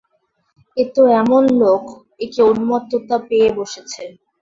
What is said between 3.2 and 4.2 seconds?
পেয়ে বসেছে।